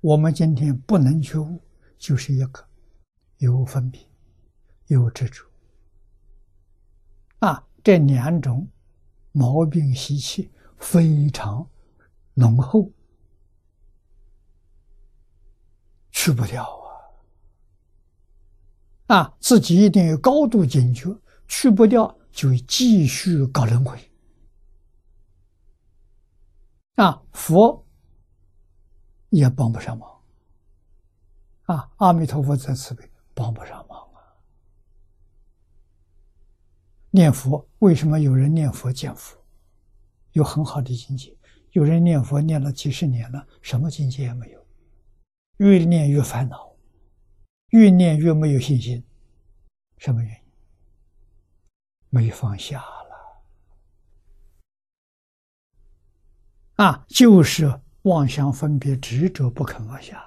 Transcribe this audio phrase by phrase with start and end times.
[0.00, 1.60] 我们今天不能觉悟，
[1.98, 2.64] 就是一个
[3.38, 4.00] 有分别、
[4.86, 5.44] 有执着
[7.40, 8.68] 啊，这两种
[9.32, 11.68] 毛病习气非常
[12.34, 12.90] 浓厚，
[16.10, 16.62] 去不掉
[19.06, 19.16] 啊！
[19.16, 21.18] 啊，自己一定要高度警觉，
[21.48, 23.98] 去不掉就继续搞轮回
[26.96, 27.22] 啊！
[27.32, 27.85] 佛。
[29.36, 30.18] 也帮不上忙，
[31.64, 31.90] 啊！
[31.96, 34.32] 阿弥陀佛在慈悲，帮不上忙啊！
[37.10, 39.36] 念佛为什么有人念佛见佛，
[40.32, 41.36] 有很好的境界？
[41.72, 44.66] 有人念佛念了几十年了，什么境界也没有，
[45.58, 46.74] 越念越烦恼，
[47.72, 49.04] 越念越没有信心，
[49.98, 50.40] 什么原因？
[52.08, 53.42] 没放下了
[56.76, 57.04] 啊！
[57.06, 57.82] 就是。
[58.06, 60.24] 妄想分别执着不肯放下，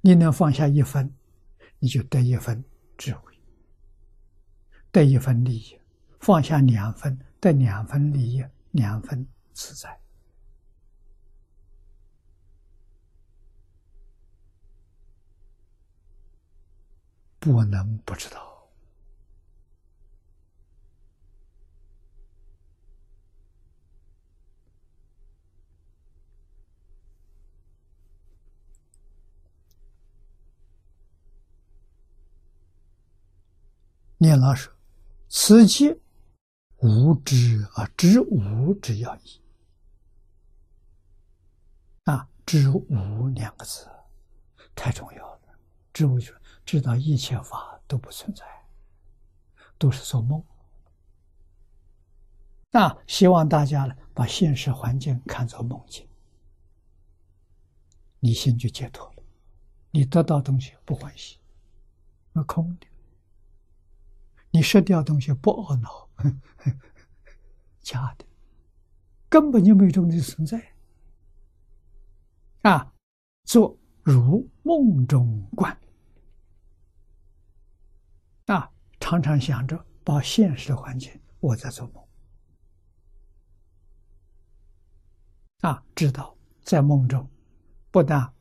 [0.00, 1.12] 你能放下一分，
[1.80, 2.64] 你就得一分
[2.96, 3.36] 智慧，
[4.92, 5.76] 得一分利益；
[6.20, 9.98] 放下两分，得两分利益，两分自在。
[17.40, 18.57] 不能不知道。
[34.20, 34.72] 念老说
[35.30, 36.00] ：“此即
[36.78, 39.40] 无知啊，知无之要义
[42.04, 43.88] 啊，知无两个字
[44.74, 45.40] 太重要了。
[45.92, 48.44] 知无就是知道一切法都不存在，
[49.78, 50.42] 都是做梦。
[52.70, 56.06] 那，希望大家呢把现实环境看作梦境，
[58.18, 59.22] 你心就解脱了。
[59.92, 61.38] 你得到东西不欢喜，
[62.32, 62.86] 那空的。”
[64.50, 66.08] 你失掉东西不懊恼，
[67.80, 68.24] 假的，
[69.28, 70.74] 根本就没有这种的存在。
[72.62, 72.92] 啊，
[73.44, 75.78] 做如梦中观，
[78.46, 82.08] 啊，常常想着把现实的环境我在做梦，
[85.60, 87.30] 啊，知道在梦中，
[87.90, 88.34] 不但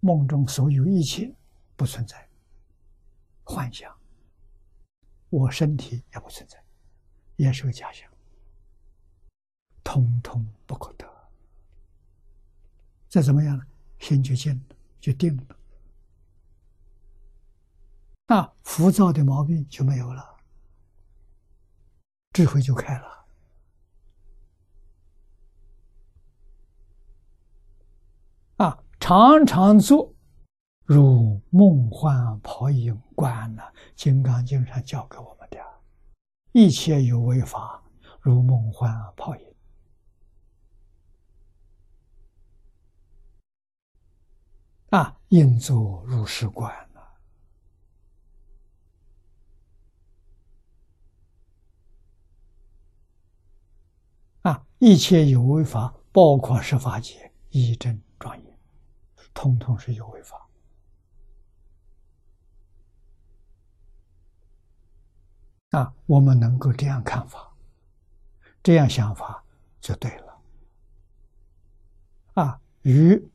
[0.00, 1.34] 梦中所有一切
[1.76, 2.28] 不存在，
[3.44, 4.01] 幻想。
[5.32, 6.62] 我身体也不存在，
[7.36, 8.06] 也是个假象，
[9.82, 11.10] 通通不可得。
[13.08, 13.66] 再怎么样呢？
[13.98, 15.56] 心就静了，就定了，
[18.26, 20.36] 那浮躁的毛病就没有了，
[22.34, 23.26] 智慧就开了。
[28.58, 30.11] 啊，常常做。
[30.94, 33.62] 如梦幻泡影观呢，
[33.96, 35.58] 《金刚经》上教给我们的，
[36.52, 37.82] 一切有为法，
[38.20, 39.54] 如梦幻泡影
[44.90, 47.00] 啊，应作如是观呢。
[54.42, 58.58] 啊，一切有为法，包括十法界，一真庄严，
[59.32, 60.41] 通通是有为法。
[65.72, 67.54] 啊，我们能够这样看法，
[68.62, 69.44] 这样想法
[69.80, 70.42] 就对了。
[72.34, 73.30] 啊，与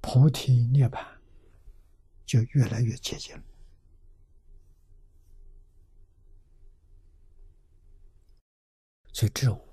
[0.00, 1.04] 菩提涅槃
[2.24, 3.42] 就越来越接近了。
[9.12, 9.65] 所以，知无